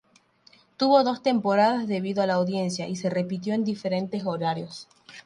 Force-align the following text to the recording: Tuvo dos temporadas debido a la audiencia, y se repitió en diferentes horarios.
Tuvo 0.77 1.03
dos 1.03 1.21
temporadas 1.21 1.85
debido 1.87 2.23
a 2.23 2.25
la 2.25 2.33
audiencia, 2.33 2.87
y 2.87 2.95
se 2.95 3.11
repitió 3.11 3.53
en 3.53 3.63
diferentes 3.63 4.25
horarios. 4.25 4.87